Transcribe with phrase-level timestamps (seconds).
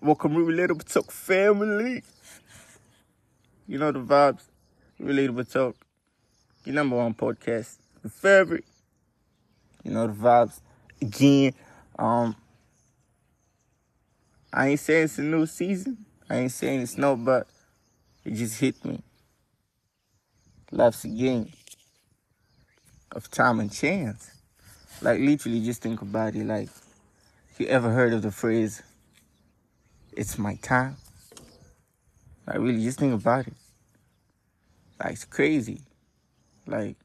[0.00, 2.02] Welcome, Relatable Talk family.
[3.68, 4.42] You know the vibes.
[5.00, 5.76] Relatable Talk.
[6.64, 7.78] Your number one podcast.
[8.02, 8.64] your favorite.
[9.84, 10.60] You know the vibes.
[11.00, 11.54] Again,
[11.96, 12.34] um,
[14.52, 16.04] I ain't saying it's a new season.
[16.28, 17.46] I ain't saying it's no, but
[18.24, 19.04] it just hit me.
[20.70, 21.50] Life's a game
[23.12, 24.30] of time and chance.
[25.02, 26.46] Like literally, just think about it.
[26.46, 26.68] Like,
[27.58, 28.82] you ever heard of the phrase
[30.12, 30.96] it's my time.
[32.46, 33.54] Like really, just think about it.
[34.98, 35.80] Like it's crazy.
[36.66, 36.96] Like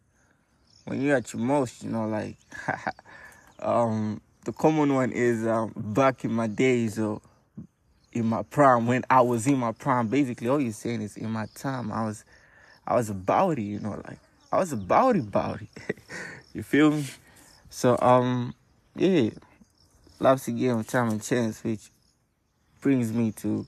[0.86, 2.38] when you're at your most, you know, like
[3.60, 7.22] um, the common one is um, back in my days or
[8.14, 10.08] in my prime when I was in my prime.
[10.08, 11.92] Basically, all you're saying is in my time.
[11.92, 12.24] I was,
[12.88, 13.64] I was about it.
[13.64, 14.20] You know, like
[14.52, 15.98] I was about it, about it.
[16.54, 17.06] you feel me?
[17.70, 18.54] So um,
[18.96, 19.30] yeah,
[20.22, 21.92] a game of time and chance, which
[22.82, 23.66] brings me to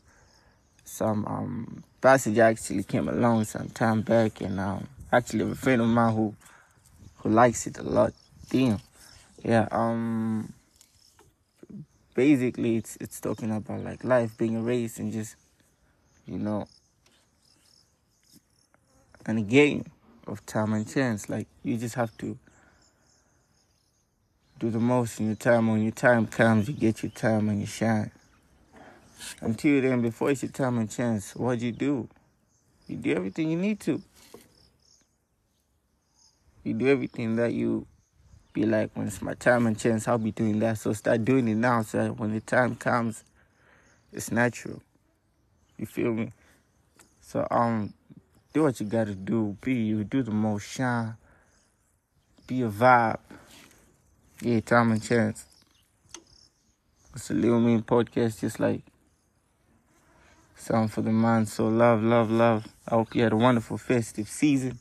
[0.85, 5.87] some um, passage actually came along some time back, and um, actually a friend of
[5.87, 6.35] mine who
[7.17, 8.13] who likes it a lot.
[8.49, 8.79] Damn,
[9.43, 9.67] yeah.
[9.71, 10.53] Um,
[12.13, 15.35] basically, it's it's talking about like life being a race and just
[16.27, 16.67] you know,
[19.27, 19.85] and a game
[20.25, 21.29] of time and chance.
[21.29, 22.37] Like you just have to
[24.59, 25.67] do the most in your time.
[25.67, 28.11] When your time comes, you get your time and you shine.
[29.41, 32.07] Until then, before it's your time and chance, what you do?
[32.87, 34.01] You do everything you need to.
[36.63, 37.85] You do everything that you
[38.53, 40.77] be like, when it's my time and chance, I'll be doing that.
[40.79, 43.23] So start doing it now so that when the time comes,
[44.11, 44.81] it's natural.
[45.77, 46.31] You feel me?
[47.21, 47.93] So um
[48.57, 49.55] do what you gotta do.
[49.61, 51.15] Be you, do the most shine.
[52.47, 53.19] Be a vibe.
[54.41, 55.45] Yeah, time and chance.
[57.13, 58.81] It's a little mean podcast just like
[60.55, 61.45] Something for the man.
[61.45, 62.67] So love, love, love.
[62.87, 64.79] I hope you had a wonderful festive season.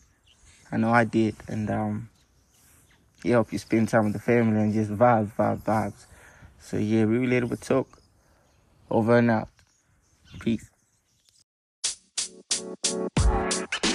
[0.72, 1.36] I know I did.
[1.47, 2.09] And um
[3.22, 6.06] yeah, hope you spend time with the family and just vibes, vibes, vibes.
[6.60, 8.00] So yeah, we relatable talk.
[8.91, 9.50] Over and out.
[10.41, 10.70] Peace
[13.26, 13.85] you